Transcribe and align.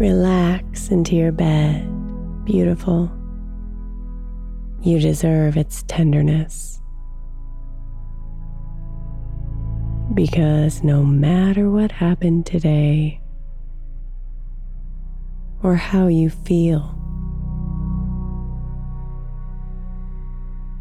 Relax 0.00 0.88
into 0.88 1.14
your 1.14 1.30
bed, 1.30 1.86
beautiful. 2.46 3.12
You 4.80 4.98
deserve 4.98 5.58
its 5.58 5.82
tenderness. 5.88 6.80
Because 10.14 10.82
no 10.82 11.04
matter 11.04 11.70
what 11.70 11.92
happened 11.92 12.46
today 12.46 13.20
or 15.62 15.74
how 15.74 16.06
you 16.06 16.30
feel, 16.30 16.96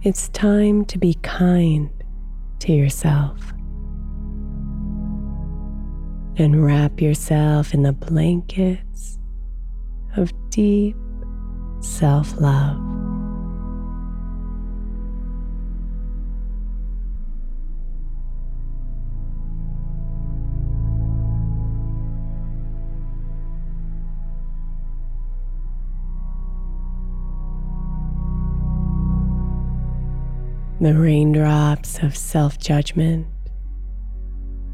it's 0.01 0.29
time 0.29 0.85
to 0.85 0.97
be 0.97 1.15
kind 1.15 1.89
to 2.59 2.71
yourself 2.71 3.51
and 6.39 6.63
wrap 6.63 7.01
yourself 7.01 7.73
in 7.73 7.83
the 7.83 7.91
blankets 7.91 9.19
of 10.15 10.31
deep 10.49 10.95
self 11.81 12.39
love. 12.39 12.77
The 30.81 30.93
raindrops 30.93 32.01
of 32.01 32.15
self 32.15 32.57
judgment 32.57 33.27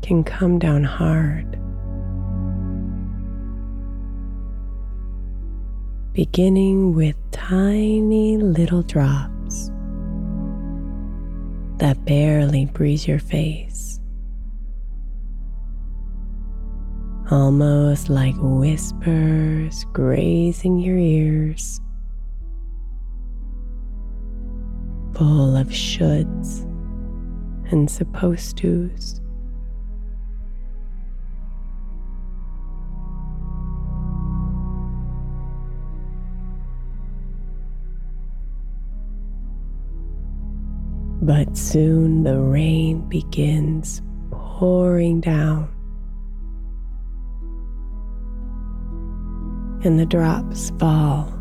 can 0.06 0.24
come 0.24 0.60
down 0.60 0.84
hard. 0.84 1.60
Beginning 6.14 6.94
with 6.94 7.16
tiny 7.32 8.38
little 8.38 8.84
drops 8.84 9.72
that 11.80 12.06
barely 12.06 12.68
breeze 12.68 13.08
your 13.08 13.18
face, 13.18 14.00
almost 17.32 18.08
like 18.08 18.36
whispers 18.38 19.86
grazing 19.92 20.78
your 20.78 21.00
ears, 21.00 21.82
full 25.16 25.58
of 25.58 25.70
shoulds 25.70 26.62
and 27.72 27.90
supposed 27.90 28.60
tos. 28.60 29.20
But 41.26 41.58
soon 41.58 42.22
the 42.22 42.40
rain 42.40 43.02
begins 43.10 44.04
pouring 44.30 45.22
down, 45.22 45.68
and 49.84 50.00
the 50.00 50.06
drops 50.06 50.70
fall 50.78 51.34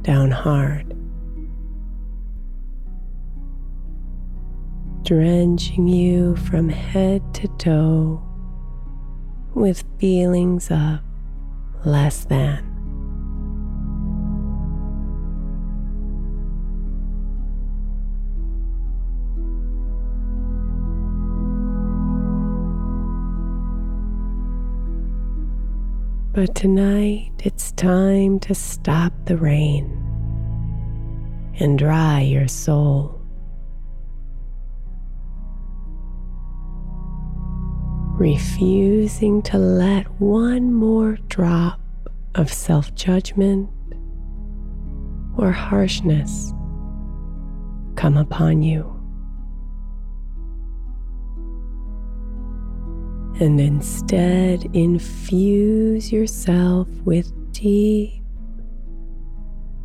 down 0.00 0.30
hard, 0.30 0.96
drenching 5.02 5.86
you 5.86 6.34
from 6.36 6.70
head 6.70 7.22
to 7.34 7.48
toe 7.58 8.22
with 9.52 9.84
feelings 9.98 10.70
of 10.70 11.00
less 11.84 12.24
than. 12.24 12.69
But 26.32 26.54
tonight 26.54 27.32
it's 27.42 27.72
time 27.72 28.38
to 28.40 28.54
stop 28.54 29.12
the 29.24 29.36
rain 29.36 29.90
and 31.58 31.76
dry 31.76 32.20
your 32.20 32.46
soul. 32.46 33.20
Refusing 38.16 39.42
to 39.42 39.58
let 39.58 40.08
one 40.20 40.72
more 40.72 41.18
drop 41.26 41.80
of 42.36 42.52
self 42.52 42.94
judgment 42.94 43.68
or 45.36 45.50
harshness 45.50 46.52
come 47.96 48.16
upon 48.16 48.62
you. 48.62 48.99
And 53.40 53.60
instead 53.60 54.64
infuse 54.74 56.12
yourself 56.12 56.88
with 57.04 57.32
deep, 57.52 58.22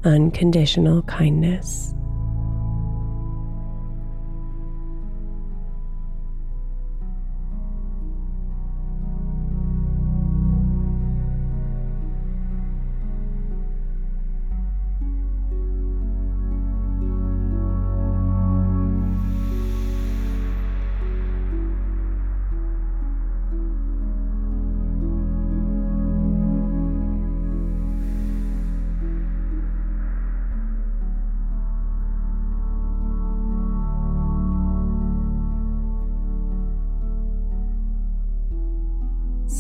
unconditional 0.04 1.02
kindness. 1.04 1.94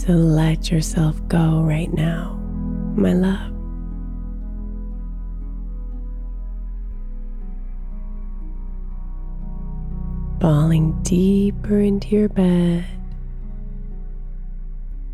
So 0.06 0.13
let 0.13 0.69
yourself 0.69 1.19
go 1.28 1.62
right 1.62 1.92
now, 1.92 2.40
my 2.96 3.13
love. 3.13 3.52
Falling 10.40 11.02
deeper 11.02 11.80
into 11.80 12.10
your 12.10 12.30
bed 12.30 12.86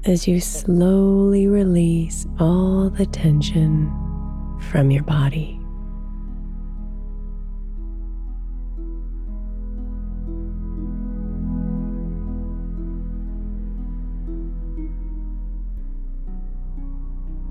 as 0.04 0.28
you 0.28 0.42
slowly 0.42 1.48
release 1.48 2.26
all 2.38 2.90
the 2.90 3.06
tension 3.06 3.90
from 4.72 4.92
your 4.92 5.04
body. 5.04 5.61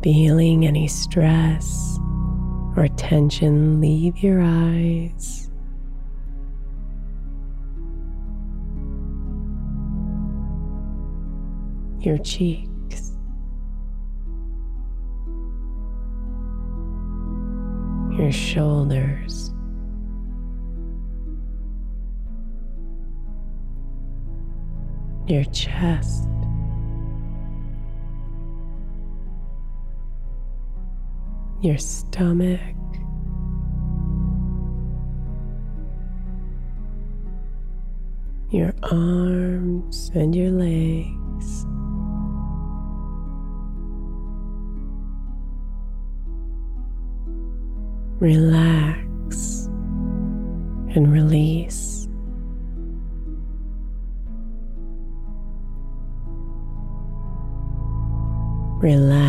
Feeling 0.03 0.67
any 0.67 0.89
stress 0.89 1.99
or 2.75 2.89
tension 2.97 3.83
leave 3.83 4.17
your 4.19 4.41
eyes. 4.41 5.51
Your 11.99 12.17
cheeks, 12.17 13.13
your 18.17 18.33
shoulders, 18.33 19.53
your 25.27 25.45
chest. 25.53 26.27
Your 31.63 31.77
stomach, 31.77 32.61
your 38.51 38.73
arms 38.83 40.11
and 40.15 40.35
your 40.35 40.51
legs. 40.51 41.67
Relax 48.21 49.67
and 50.95 51.13
release. 51.13 52.09
Relax 58.83 59.20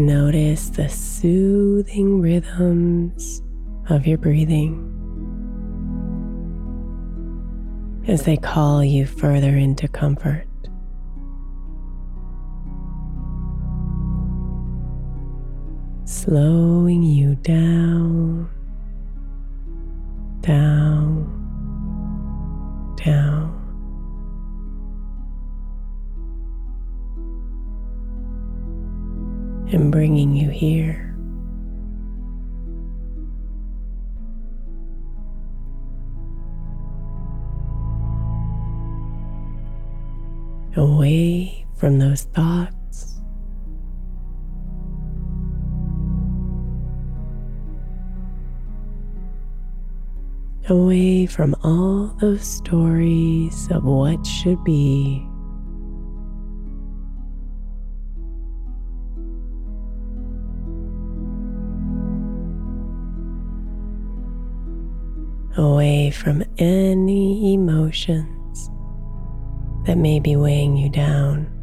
Notice 0.00 0.70
the 0.70 0.88
soothing 0.88 2.22
rhythms 2.22 3.42
of 3.90 4.06
your 4.06 4.16
breathing 4.16 4.86
as 8.08 8.22
they 8.22 8.38
call 8.38 8.82
you 8.82 9.04
further 9.04 9.54
into 9.54 9.88
comfort. 9.88 10.46
Slowing 16.06 17.02
you 17.02 17.34
down, 17.34 18.48
down, 20.40 21.26
down. 23.04 23.59
And 29.72 29.92
bringing 29.92 30.34
you 30.34 30.50
here. 30.50 31.06
Away 40.76 41.66
from 41.76 41.98
those 41.98 42.22
thoughts. 42.22 43.20
Away 50.68 51.26
from 51.26 51.56
all 51.64 52.14
those 52.20 52.44
stories 52.44 53.68
of 53.70 53.84
what 53.84 54.24
should 54.24 54.62
be 54.62 55.29
away 65.56 66.10
from 66.10 66.44
any 66.58 67.54
emotions 67.54 68.70
that 69.86 69.96
may 69.96 70.20
be 70.20 70.36
weighing 70.36 70.76
you 70.76 70.88
down. 70.88 71.59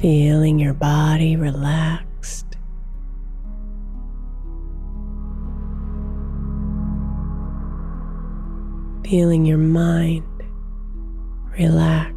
Feeling 0.00 0.58
your 0.58 0.74
body 0.74 1.36
relaxed. 1.36 2.56
Feeling 9.04 9.44
your 9.44 9.58
mind 9.58 10.24
relaxed. 11.58 12.08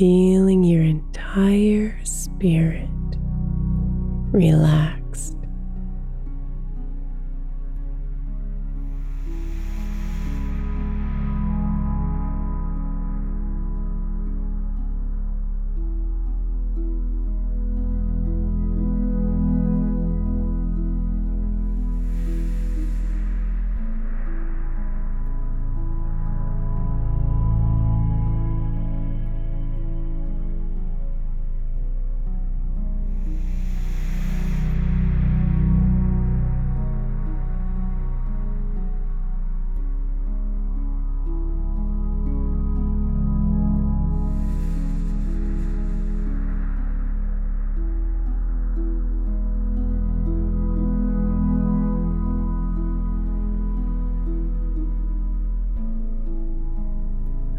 feeling 0.00 0.64
your 0.64 0.82
entire 0.82 2.02
spirit 2.06 2.88
relaxed. 4.32 4.99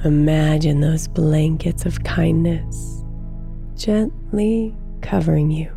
Imagine 0.04 0.82
those 0.82 1.08
blankets 1.08 1.86
of 1.86 2.04
kindness 2.04 3.04
gently 3.76 4.76
covering 5.02 5.52
you. 5.52 5.72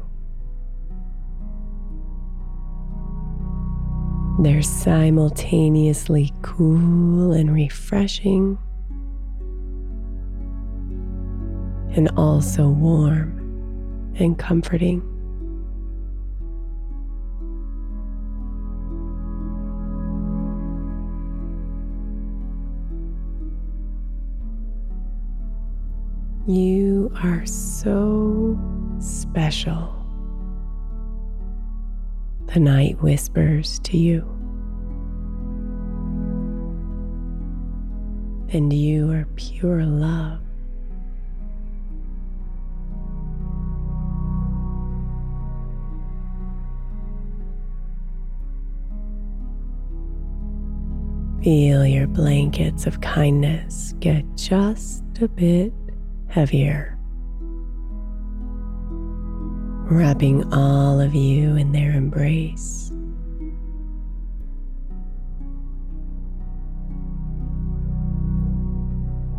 They're 4.41 4.63
simultaneously 4.63 6.33
cool 6.43 7.33
and 7.33 7.53
refreshing, 7.53 8.59
and 11.95 12.11
also 12.17 12.69
warm 12.69 14.13
and 14.19 14.39
comforting. 14.39 15.14
You 26.55 27.11
are 27.21 27.45
so 27.47 28.57
special. 29.01 29.93
The 32.47 32.61
night 32.61 33.03
whispers 33.03 33.81
to 33.81 33.99
you. 33.99 34.21
And 38.51 38.73
you 38.73 39.11
are 39.11 39.27
pure 39.35 39.85
love. 39.85 40.43
Feel 51.43 51.85
your 51.85 52.07
blankets 52.07 52.87
of 52.87 53.01
kindness 53.01 53.93
get 53.99 54.25
just 54.37 55.03
a 55.21 55.27
bit 55.27 55.73
heavier, 56.35 56.99
wrapping 59.89 60.53
all 60.53 61.01
of 61.01 61.15
you 61.15 61.55
in 61.55 61.71
their 61.71 61.93
embrace. 61.93 62.91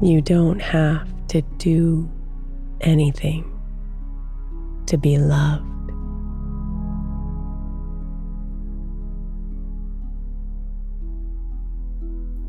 You 0.02 0.22
don't 0.22 0.62
have 0.62 1.14
to 1.28 1.42
do 1.58 2.10
anything 2.80 3.44
to 4.86 4.98
be 4.98 5.18
loved. 5.18 5.66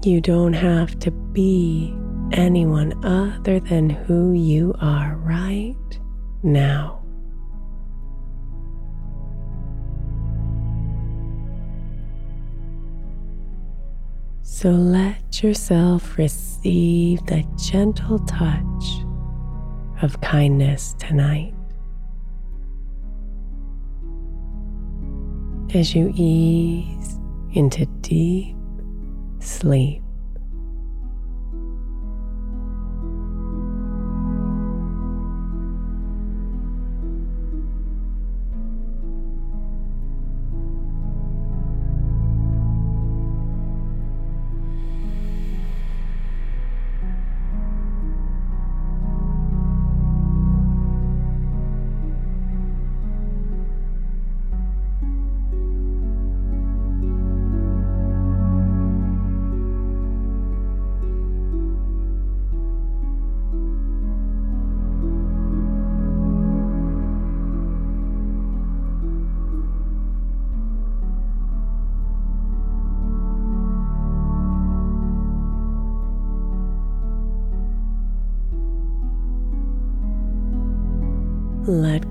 You 0.07 0.21
don't 0.21 0.53
have 0.53 0.97
to 1.01 1.11
be 1.11 1.93
anyone 2.33 3.05
other 3.05 3.61
than 3.61 3.91
who 3.91 4.33
you 4.33 4.75
are 4.81 5.17
right 5.17 5.75
now. 6.43 7.03
So 14.43 14.71
let 14.71 15.43
yourself 15.43 16.17
receive 16.17 17.25
the 17.27 17.45
gentle 17.57 18.19
touch 18.21 19.05
of 20.03 20.21
kindness 20.23 20.95
tonight. 20.99 21.55
As 25.75 25.95
you 25.95 26.13
ease 26.17 27.19
into 27.53 27.87
deep 28.01 28.57
sleep. 29.41 30.03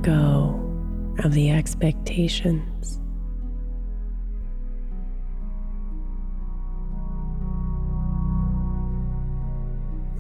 Go 0.06 0.62
of 1.24 1.34
the 1.34 1.50
expectations. 1.50 3.02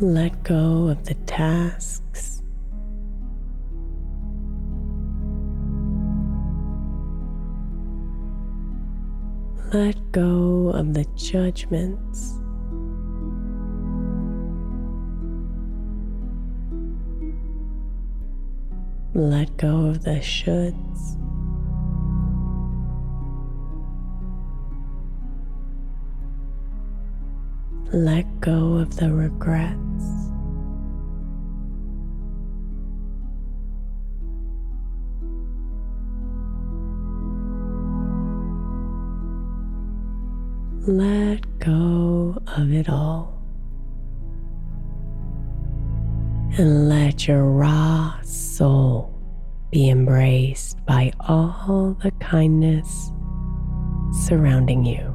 Let 0.01 0.43
go 0.43 0.87
of 0.87 1.05
the 1.05 1.13
tasks. 1.25 2.41
Let 9.71 10.11
go 10.11 10.71
of 10.73 10.95
the 10.95 11.05
judgments. 11.15 12.39
Let 19.17 19.55
go 19.55 19.85
of 19.85 20.03
the 20.03 20.19
shoulds. 20.19 21.15
Let 27.93 28.25
go 28.41 28.73
of 28.73 28.97
the 28.97 29.13
regrets. 29.13 29.79
Let 40.85 41.59
go 41.59 42.37
of 42.47 42.69
it 42.73 42.89
all. 42.89 43.34
And 46.57 46.87
let 46.87 47.27
your 47.27 47.43
raw 47.43 48.17
soul 48.21 49.11
be 49.71 49.89
embraced 49.89 50.77
by 50.85 51.11
all 51.19 51.97
the 52.01 52.11
kindness 52.21 53.11
surrounding 54.25 54.85
you. 54.85 55.14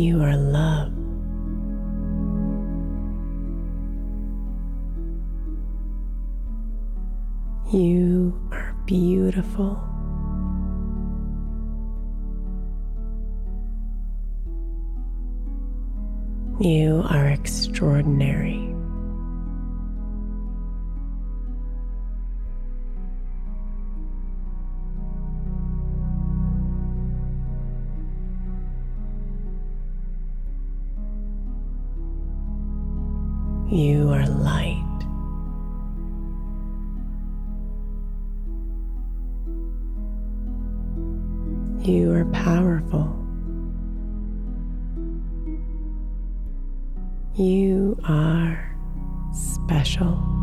You 0.00 0.22
are 0.22 0.34
loved. 0.34 0.96
You 7.70 8.32
are 8.50 8.74
beautiful. 8.86 9.78
You 16.60 17.02
are 17.10 17.28
extraordinary. 17.28 18.69
You 33.70 34.10
are 34.10 34.26
light. 34.26 34.84
You 41.86 42.10
are 42.10 42.24
powerful. 42.32 43.16
You 47.36 47.96
are 48.02 48.76
special. 49.32 50.39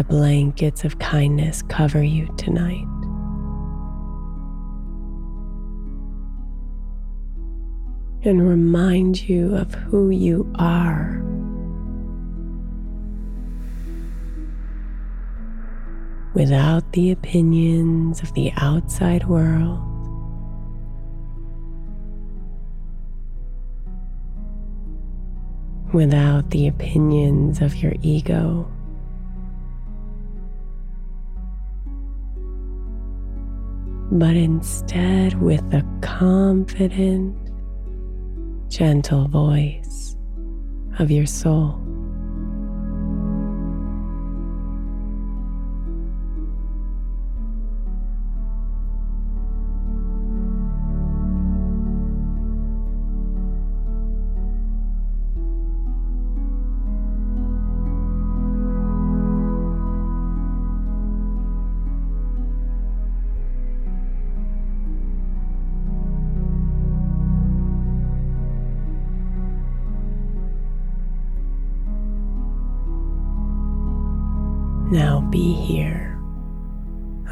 The 0.00 0.04
blankets 0.04 0.82
of 0.82 0.98
kindness 0.98 1.60
cover 1.68 2.02
you 2.02 2.26
tonight. 2.38 2.86
And 8.22 8.48
remind 8.48 9.28
you 9.28 9.54
of 9.54 9.74
who 9.74 10.08
you 10.08 10.50
are. 10.54 11.22
Without 16.32 16.90
the 16.92 17.10
opinions 17.10 18.22
of 18.22 18.32
the 18.32 18.52
outside 18.56 19.28
world 19.28 19.86
without 25.92 26.48
the 26.50 26.68
opinions 26.68 27.60
of 27.60 27.74
your 27.74 27.92
ego. 28.00 28.70
But 34.12 34.36
instead, 34.36 35.40
with 35.40 35.68
the 35.70 35.86
confident, 36.00 37.36
gentle 38.68 39.28
voice 39.28 40.16
of 40.98 41.10
your 41.10 41.26
soul. 41.26 41.89
Now 74.90 75.20
be 75.20 75.52
here. 75.54 76.20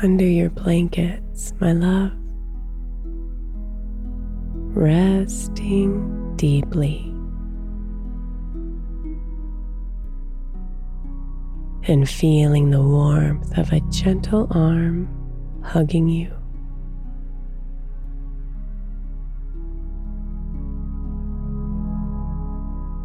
Under 0.01 0.25
your 0.25 0.49
blankets, 0.49 1.53
my 1.59 1.73
love, 1.73 2.12
resting 4.77 6.37
deeply. 6.37 7.01
And 11.88 12.09
feeling 12.09 12.71
the 12.71 12.81
warmth 12.81 13.59
of 13.59 13.73
a 13.73 13.81
gentle 13.90 14.47
arm 14.53 15.09
hugging 15.64 16.07
you. 16.07 16.33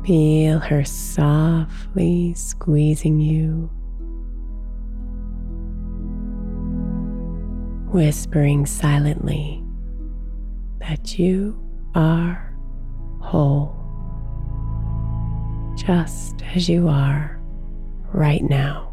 Feel 0.05 0.59
her 0.59 0.83
softly 0.85 2.35
squeezing 2.35 3.19
you 3.19 3.71
whispering 7.93 8.65
silently 8.65 9.63
that 10.79 11.19
you 11.19 11.57
are 11.93 12.51
whole, 13.21 13.71
just 15.77 16.41
as 16.55 16.67
you 16.67 16.87
are 16.87 17.39
right 18.11 18.43
now. 18.43 18.92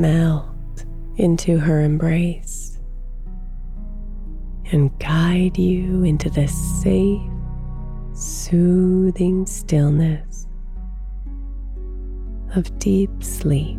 Melt 0.00 0.86
into 1.16 1.58
her 1.58 1.82
embrace 1.82 2.78
and 4.72 4.98
guide 4.98 5.58
you 5.58 6.04
into 6.04 6.30
the 6.30 6.46
safe, 6.46 7.20
soothing 8.14 9.44
stillness 9.44 10.46
of 12.56 12.78
deep 12.78 13.10
sleep. 13.22 13.78